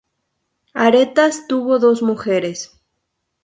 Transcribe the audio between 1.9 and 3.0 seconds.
mujeres.